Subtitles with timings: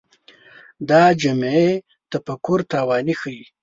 [0.89, 1.69] دا جمعي
[2.11, 3.43] تفکر ناتواني ښيي